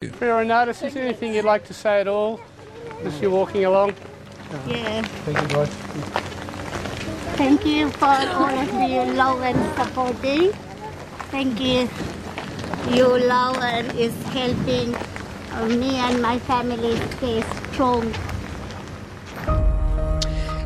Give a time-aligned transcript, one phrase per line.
[0.00, 2.38] Renatus, is there anything you'd like to say at all
[3.02, 3.94] as you're walking along?
[4.68, 5.02] Yeah.
[5.02, 5.68] Thank you, guys.
[7.34, 10.52] Thank you for all of your love and supporting.
[11.32, 11.88] Thank you.
[12.96, 17.42] Your love and is helping uh, me and my family stay
[17.72, 18.14] strong.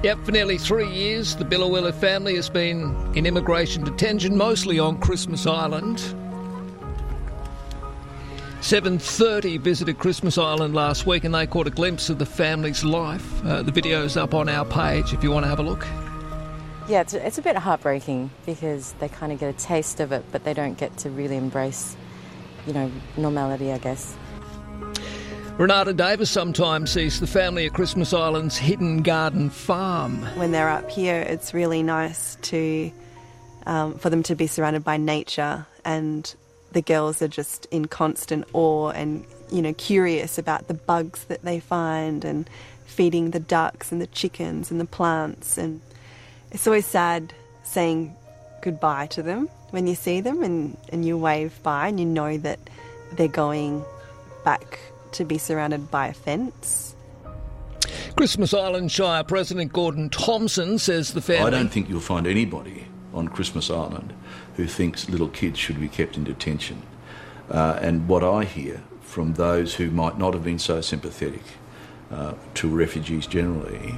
[0.02, 5.00] Yep, for nearly three years, the Biloela family has been in immigration detention, mostly on
[5.00, 6.14] Christmas Island.
[8.62, 13.44] 7.30 visited Christmas Island last week and they caught a glimpse of the family's life.
[13.44, 15.84] Uh, the video's up on our page if you want to have a look.
[16.88, 20.24] Yeah, it's, it's a bit heartbreaking because they kind of get a taste of it,
[20.30, 21.96] but they don't get to really embrace,
[22.64, 24.16] you know, normality, I guess.
[25.58, 30.22] Renata Davis sometimes sees the family at Christmas Island's Hidden Garden Farm.
[30.36, 32.92] When they're up here, it's really nice to
[33.66, 36.32] um, for them to be surrounded by nature, and
[36.72, 41.42] the girls are just in constant awe and you know curious about the bugs that
[41.42, 42.48] they find and
[42.86, 45.80] feeding the ducks and the chickens and the plants, and
[46.50, 47.32] it's always sad
[47.64, 48.14] saying
[48.62, 52.36] goodbye to them when you see them and, and you wave by and you know
[52.38, 52.58] that
[53.12, 53.82] they're going
[54.44, 54.78] back
[55.12, 56.94] to be surrounded by a fence.
[58.16, 61.46] Christmas Island Shire President Gordon Thompson says the family.
[61.46, 64.12] I don't think you'll find anybody on Christmas Island
[64.56, 66.82] who thinks little kids should be kept in detention.
[67.50, 71.42] Uh, and what I hear from those who might not have been so sympathetic
[72.10, 73.94] uh, to refugees generally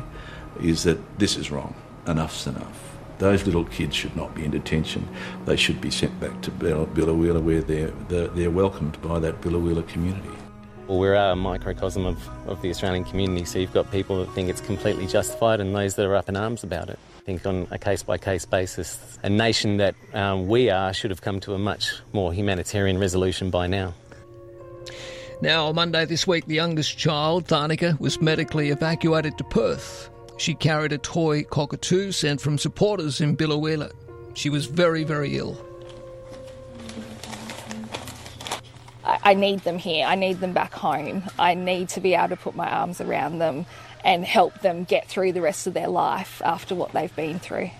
[0.60, 1.74] is that this is wrong.
[2.06, 2.96] Enough's enough.
[3.18, 5.08] Those little kids should not be in detention.
[5.44, 9.86] They should be sent back to Biloela where they're, they're, they're welcomed by that Biloela
[9.86, 10.36] community.
[10.86, 14.50] Well, we're a microcosm of, of the Australian community, so you've got people that think
[14.50, 16.98] it's completely justified and those that are up in arms about it.
[17.16, 21.10] I think on a case by case basis, a nation that um, we are should
[21.10, 23.94] have come to a much more humanitarian resolution by now.
[25.40, 30.10] Now, on Monday this week, the youngest child, Tharnicaa, was medically evacuated to Perth.
[30.36, 33.90] She carried a toy cockatoo sent from supporters in Biloela.
[34.34, 35.56] She was very, very ill.
[39.04, 40.06] I need them here.
[40.06, 41.24] I need them back home.
[41.38, 43.66] I need to be able to put my arms around them
[44.02, 47.70] and help them get through the rest of their life after what they've been through.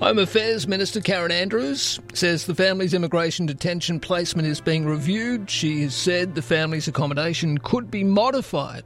[0.00, 5.50] Home Affairs Minister Karen Andrews says the family's immigration detention placement is being reviewed.
[5.50, 8.84] She has said the family's accommodation could be modified.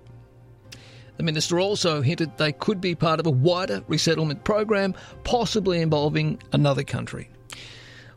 [1.18, 4.94] The minister also hinted they could be part of a wider resettlement program,
[5.24, 7.28] possibly involving another country.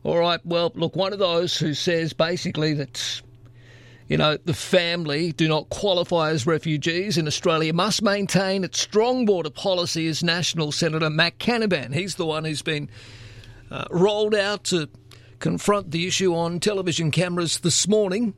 [0.05, 3.23] All right, well, look, one of those who says basically that,
[4.07, 9.25] you know, the family do not qualify as refugees in Australia must maintain its strong
[9.25, 11.91] border policy is National Senator Matt Canavan.
[11.91, 12.87] He's the one who's been
[13.71, 14.89] uh, rolled out to
[15.39, 18.35] confront the issue on television cameras this morning.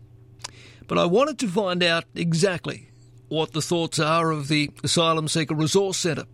[0.88, 2.91] But I wanted to find out exactly
[3.28, 6.28] what the thoughts are of the Asylum Seeker Resource Centre.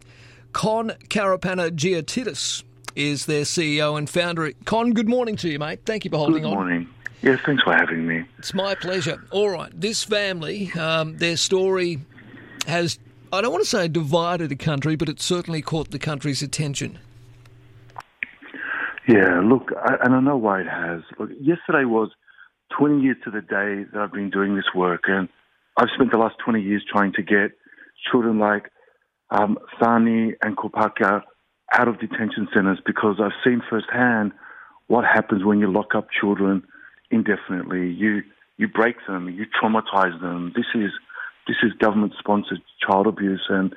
[0.52, 2.64] Kon Karapanagiotidis
[2.96, 4.52] is their CEO and founder.
[4.66, 5.82] Kon, good morning to you, mate.
[5.86, 6.54] Thank you for holding Good on.
[6.54, 6.90] Good morning.
[7.22, 8.26] Yes, thanks for having me.
[8.38, 9.24] It's my pleasure.
[9.32, 12.02] All right, this family, um, their story
[12.68, 13.00] has,
[13.32, 17.00] I don't want to say divided the country, but it certainly caught the country's attention.
[19.08, 21.02] Yeah, look, I, and I know why it has.
[21.18, 22.10] Look, yesterday was
[22.78, 25.30] 20 years to the day that I've been doing this work, and
[25.78, 27.52] I've spent the last 20 years trying to get
[28.12, 28.70] children like
[29.30, 31.24] um, Thani and Kopika
[31.74, 34.32] out of detention centres because I've seen firsthand
[34.88, 36.64] what happens when you lock up children
[37.12, 37.92] indefinitely.
[37.92, 38.24] You
[38.58, 40.54] you break them, you traumatize them.
[40.56, 40.92] This is
[41.48, 43.74] this is government sponsored child abuse, and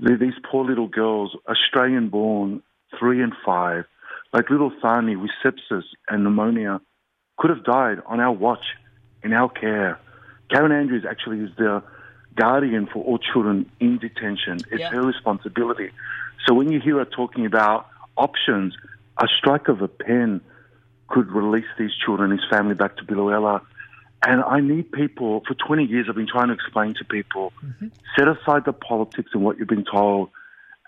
[0.00, 2.62] these poor little girls, Australian born,
[2.98, 3.84] three and five,
[4.32, 6.80] like little Thani with sepsis and pneumonia,
[7.36, 8.64] could have died on our watch,
[9.22, 9.98] in our care.
[10.50, 11.82] Karen Andrews actually is the
[12.36, 14.58] guardian for all children in detention.
[14.72, 14.90] It's Yeah.
[14.90, 15.90] her responsibility.
[16.46, 17.86] So when you hear her talking about
[18.16, 18.76] options,
[19.18, 20.40] a strike of a pen
[21.08, 23.60] could release these children and his family back to Biloela.
[24.26, 27.88] And I need people, for 20 years, I've been trying to explain to people mm-hmm.
[28.16, 30.30] set aside the politics and what you've been told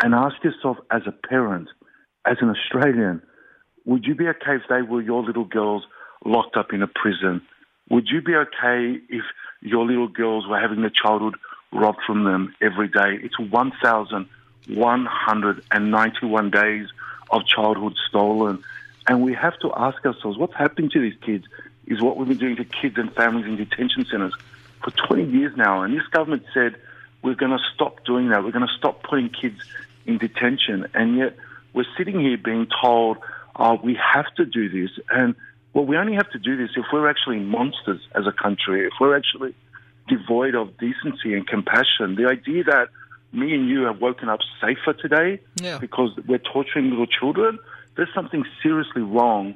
[0.03, 1.69] and ask yourself as a parent,
[2.25, 3.23] as an Australian,
[3.85, 5.85] would you be okay if they were your little girls
[6.25, 7.43] locked up in a prison?
[7.91, 9.23] Would you be okay if
[9.61, 11.37] your little girls were having their childhood
[11.73, 13.19] robbed from them every day?
[13.23, 13.39] It's
[14.69, 16.89] 1,191 days
[17.31, 18.63] of childhood stolen.
[19.09, 21.45] And we have to ask ourselves what's happening to these kids
[21.87, 24.35] is what we've been doing to kids and families in detention centres
[24.83, 25.83] for 20 years now.
[25.83, 26.77] And this government said
[27.23, 28.45] we're going to stop doing that.
[28.45, 29.61] We're going to stop putting kids
[30.05, 30.87] in detention.
[30.95, 31.37] And yet
[31.73, 33.19] we're sitting here being told,
[33.57, 34.91] oh, we have to do this.
[35.11, 35.35] And
[35.73, 38.95] Well, we only have to do this if we're actually monsters as a country, if
[39.01, 39.55] we're actually
[40.09, 42.15] devoid of decency and compassion.
[42.17, 42.89] The idea that
[43.37, 45.79] me and you have woken up safer today Yeah.
[45.79, 47.59] because we're torturing little children,
[47.97, 49.55] there's something seriously wrong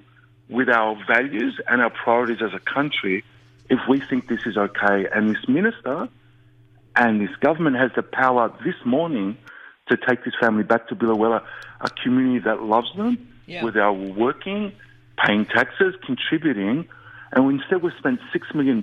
[0.48, 3.24] with our values and our priorities as a country
[3.68, 5.06] if we think this is okay.
[5.14, 6.08] And this minister
[6.96, 9.36] and this government has the power this morning
[9.88, 11.42] to take this family back to Biloela,
[11.80, 13.62] a community that loves them, Yeah.
[13.62, 14.72] where they're working,
[15.24, 16.86] paying taxes, contributing,
[17.32, 18.82] and instead we've spent $6 million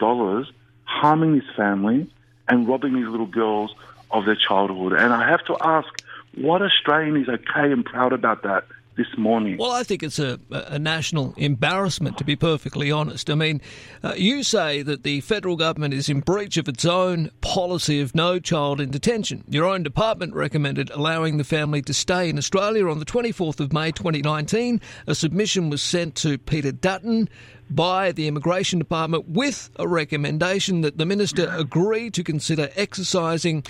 [0.85, 2.07] harming this family
[2.47, 3.73] and robbing these little girls
[4.11, 4.93] of their childhood.
[4.93, 5.87] And I have to ask,
[6.35, 8.65] what Australian is okay and proud about that
[8.97, 9.57] this morning?
[9.57, 13.29] Well, I think it's a, a national embarrassment, to be perfectly honest.
[13.29, 13.61] I mean,
[14.03, 18.13] uh, you say that the federal government is in breach of its own policy of
[18.15, 19.43] no child in detention.
[19.47, 23.71] Your own department recommended allowing the family to stay in Australia on the 24th of
[23.71, 24.81] May 2019.
[25.05, 27.29] A submission was sent to Peter Dutton
[27.69, 33.63] by the Immigration Department with a recommendation that the minister agree to consider exercising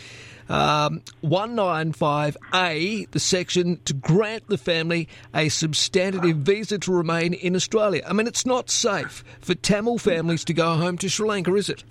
[0.49, 8.03] um, 195A, the section to grant the family a substantive visa to remain in Australia.
[8.07, 11.69] I mean, it's not safe for Tamil families to go home to Sri Lanka, is
[11.69, 11.83] it?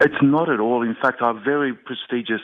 [0.00, 0.82] It's not at all.
[0.82, 2.40] In fact, our very prestigious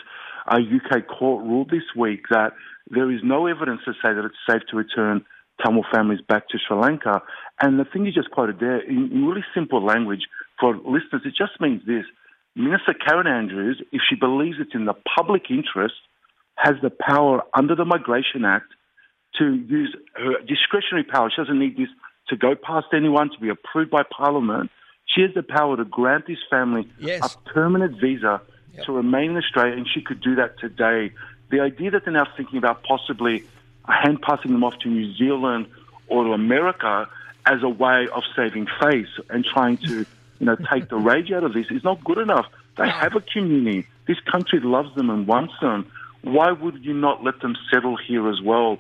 [0.49, 2.53] uh, UK court ruled this week that
[2.91, 5.25] there is no evidence to say that it's safe to return
[5.62, 7.23] Tamil families back to Sri Lanka.
[7.61, 10.23] And the thing you just quoted there, in, in really simple language
[10.59, 12.05] for listeners, it just means this.
[12.55, 15.94] Minister Karen Andrews, if she believes it's in the public interest,
[16.56, 18.67] has the power under the Migration Act
[19.38, 21.31] to use her discretionary power.
[21.35, 21.88] She doesn't need this
[22.29, 24.70] to go past anyone, to be approved by Parliament.
[25.06, 27.35] She has the power to grant this family Yes.
[27.35, 28.41] a permanent visa
[28.85, 31.12] to remain in Australia, and she could do that today.
[31.50, 33.44] The idea that they're now thinking about possibly
[33.88, 35.67] hand passing them off to New Zealand
[36.08, 37.08] or to America
[37.46, 40.06] as a way of saving face and trying to,
[40.38, 42.46] you know, take the rage out of this is not good enough.
[42.76, 43.87] They have a community.
[44.06, 45.90] This country loves them and wants them.
[46.23, 48.79] Why would you not let them settle here as well?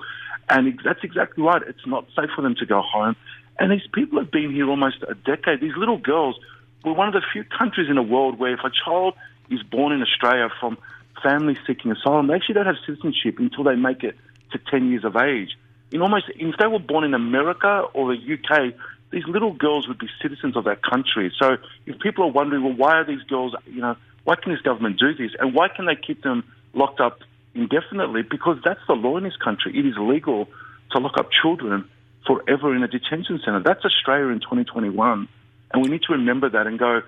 [0.48, 1.62] And that's exactly right.
[1.66, 3.16] It's not safe for them to go home.
[3.58, 5.60] And these people have been here almost a decade.
[5.60, 6.36] These little girls,
[6.84, 9.14] we're one of the few countries in the world where if a child
[9.50, 10.78] is born in Australia from
[11.22, 14.16] families seeking asylum, they actually don't have citizenship until they make it
[14.52, 15.56] to 10 years of age.
[15.90, 18.74] In almost, if they were born in America or the UK,
[19.10, 21.32] these little girls would be citizens of that country.
[21.38, 24.62] So if people are wondering, well, why are these girls, you know, why can this
[24.62, 25.32] government do this?
[25.38, 27.20] And why can they keep them locked up
[27.54, 28.22] indefinitely?
[28.22, 29.78] Because that's the law in this country.
[29.78, 30.48] It is legal
[30.92, 31.88] to lock up children
[32.26, 33.60] forever in a detention centre.
[33.60, 35.28] That's Australia in 2021.
[35.72, 37.02] And we need to remember that and go,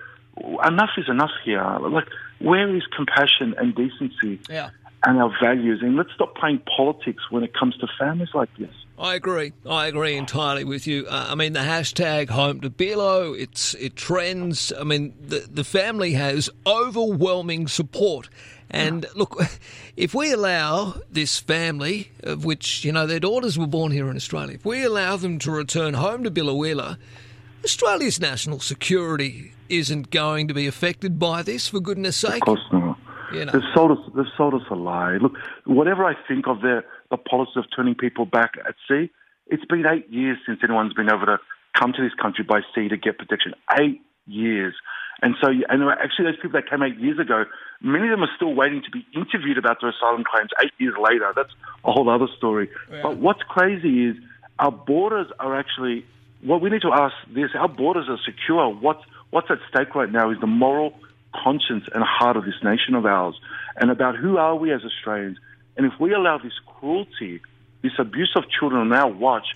[0.65, 1.65] enough is enough here.
[1.81, 2.09] Like,
[2.39, 4.71] where is compassion and decency Yeah.
[5.07, 5.81] And our values?
[5.83, 8.71] And let's stop playing politics when it comes to families like this.
[8.99, 9.53] I agree.
[9.69, 11.07] I agree entirely with you.
[11.07, 14.73] Uh, I mean, the hashtag home to Bilo, it's it trends.
[14.73, 18.29] I mean, the the family has overwhelming support.
[18.71, 19.37] And look,
[19.97, 24.17] if we allow this family, of which you know their daughters were born here in
[24.17, 26.97] Australia, if we allow them to return home to Biloela,
[27.65, 31.69] Australia's national security isn't going to be affected by this.
[31.69, 32.84] For goodness' sake, Of course not.
[33.35, 33.53] You know.
[33.53, 33.99] They've sold us.
[34.15, 35.17] They've sold us a lie.
[35.17, 39.11] Look, whatever I think of their the policy of turning people back at sea,
[39.47, 41.39] it's been eight years since anyone's been able to
[41.79, 43.55] come to this country by sea to get protection.
[43.81, 44.75] Eight years.
[45.23, 47.45] And so, and actually, those people that came eight years ago,
[47.81, 50.95] many of them are still waiting to be interviewed about their asylum claims eight years
[51.01, 51.33] later.
[51.35, 51.53] That's
[51.85, 52.69] a whole other story.
[53.03, 54.17] But what's crazy is
[54.59, 56.05] our borders are actually.
[56.43, 58.69] What we need to ask this: our borders are secure.
[58.69, 60.93] What's what's at stake right now is the moral
[61.43, 63.35] conscience and heart of this nation of ours,
[63.77, 65.39] and about who are we as Australians.
[65.77, 67.41] And if we allow this cruelty,
[67.83, 69.47] this abuse of children on our watch,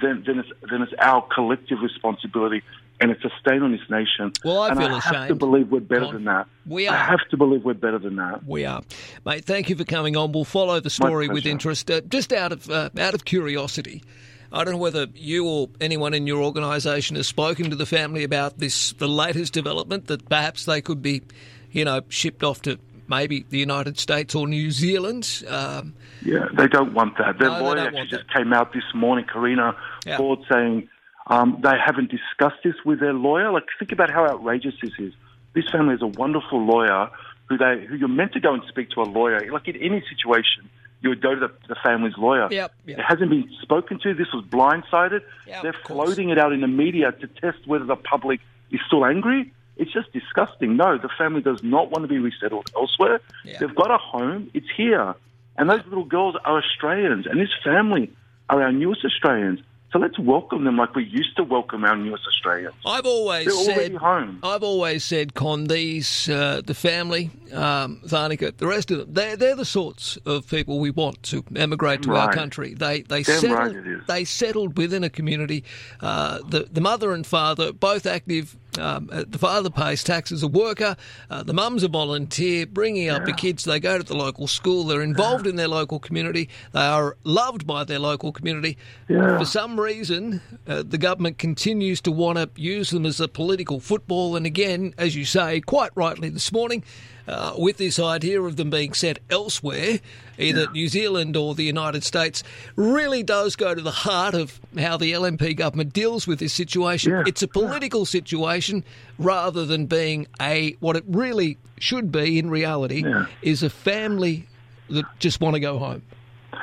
[0.00, 2.62] then then it's then it's our collective responsibility,
[3.00, 4.32] and it's a stain on this nation.
[4.44, 5.38] Well, I and feel I have to ashamed.
[5.38, 6.46] believe we're better than that.
[6.66, 6.94] We are.
[6.94, 8.44] I have to believe we're better than that.
[8.46, 8.82] We are,
[9.24, 9.44] mate.
[9.44, 10.32] Thank you for coming on.
[10.32, 11.90] We'll follow the story with interest.
[11.90, 14.02] Uh, just out of uh, out of curiosity,
[14.52, 18.22] I don't know whether you or anyone in your organisation has spoken to the family
[18.24, 21.22] about this, the latest development that perhaps they could be,
[21.70, 22.78] you know, shipped off to
[23.08, 25.42] maybe the United States or New Zealand.
[25.48, 25.94] Um,
[26.24, 27.38] Yeah, they don't want that.
[27.38, 28.34] Their No, lawyer actually just that.
[28.34, 29.74] came out this morning, Carina
[30.06, 30.18] Yeah.
[30.18, 30.88] Ford, saying
[31.28, 33.50] um, they haven't discussed this with their lawyer.
[33.52, 35.12] Like, think about how outrageous this is.
[35.54, 37.10] This family is a wonderful lawyer
[37.48, 39.50] who they who you're meant to go and speak to a lawyer.
[39.52, 40.68] Like in any situation,
[41.02, 42.48] you would go to the, the family's lawyer.
[42.50, 42.98] Yep, yep.
[42.98, 44.14] It hasn't been spoken to.
[44.14, 45.22] This was blindsided.
[45.46, 48.40] Yeah, They're floating it out in the media to test whether the public
[48.70, 49.52] is still angry.
[49.76, 50.76] It's just disgusting.
[50.76, 53.20] No, the family does not want to be resettled elsewhere.
[53.58, 54.50] They've got a home.
[54.54, 55.14] It's here.
[55.56, 57.26] And those little girls are Australians.
[57.26, 58.10] And this family
[58.48, 59.60] are our newest Australians.
[59.92, 62.74] So let's welcome them like we used to welcome our newest Australians.
[62.86, 64.40] I've always They're said, home.
[64.42, 69.54] I've always said, Kon, these, uh, the family, um, the rest of them, they're, they're
[69.54, 72.72] the sorts of people we want to emigrate to our country.
[72.72, 75.64] They they Damn settled, right they settled within a community.
[76.00, 78.56] Uh, the the mother and father both active.
[78.78, 80.96] Um, uh, the father pays tax as a worker.
[81.28, 83.64] Uh, the mum's a volunteer, bringing up the kids.
[83.64, 84.84] They go to the local school.
[84.84, 86.48] They're involved in their local community.
[86.72, 88.78] They are loved by their local community.
[89.08, 89.38] Yeah.
[89.38, 93.78] For some reason, uh, the government continues to want to use them as a political
[93.78, 94.36] football.
[94.36, 96.82] And again, as you say, quite rightly this morning,
[97.28, 100.00] uh, with this idea of them being sent elsewhere,
[100.42, 102.42] either New Zealand or the United States,
[102.76, 107.12] really does go to the heart of how the LNP government deals with this situation.
[107.12, 108.84] Yeah, It's a political situation
[109.18, 113.26] rather than being a what it really should be in reality Yeah.
[113.42, 114.46] is a family
[114.90, 116.02] that just want to go home.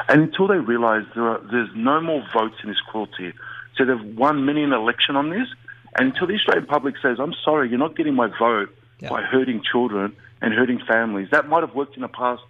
[0.07, 3.33] And until they realise there are, there's no more votes in this cruelty,
[3.75, 5.47] so they've won many an election on this.
[5.97, 8.69] And until the Australian public says, "I'm sorry, you're not getting my vote
[9.01, 9.09] Yeah.
[9.09, 12.43] by hurting children and hurting families," that might have worked in the past.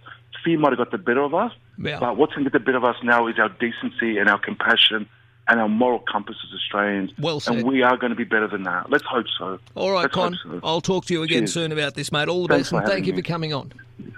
[0.44, 1.98] Fear might have got the better of us, Yeah.
[2.00, 4.38] but what's going to get the better of us now is our decency and our
[4.38, 5.08] compassion
[5.48, 7.10] and our moral compass as Australians.
[7.18, 7.56] Well said.
[7.56, 8.88] And we are going to be better than that.
[8.90, 9.58] Let's hope so.
[9.74, 10.38] All right, Let's Kon.
[10.42, 10.60] so.
[10.62, 11.52] I'll talk to you again Cheers.
[11.52, 12.28] soon about this, mate.
[12.28, 13.20] All the Thanks best, and thank you me.
[13.20, 13.72] for coming on.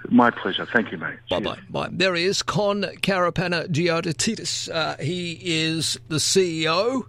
[0.09, 0.65] My pleasure.
[0.65, 1.15] Thank you, mate.
[1.29, 1.57] Bye bye.
[1.69, 1.89] Bye.
[1.91, 4.69] There he is, Con Carapana Geodotitis.
[4.73, 7.03] Uh, he is the CEO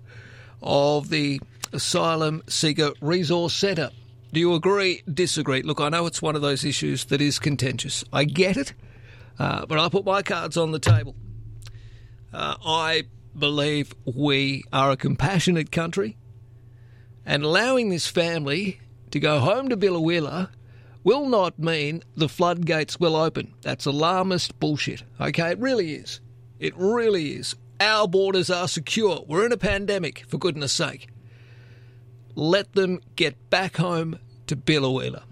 [0.62, 1.40] of the
[1.73, 3.90] Asylum Seeker Resource Centre.
[4.32, 5.62] Do you agree, disagree?
[5.62, 8.04] Look, I know it's one of those issues that is contentious.
[8.12, 8.73] I get it,
[9.38, 11.14] uh, but I put my cards on the table.
[12.33, 13.05] Uh, I
[13.37, 16.17] believe we are a compassionate country,
[17.25, 20.50] and allowing this family to go home to Biloela
[21.05, 23.55] will not mean the floodgates will open.
[23.62, 25.03] That's alarmist bullshit.
[25.21, 26.21] Okay, it really is.
[26.59, 27.55] It really is.
[27.79, 29.25] Our borders are secure.
[29.29, 31.09] We're in a pandemic, for goodness sake.
[32.35, 35.23] Let them get back home to Biloela.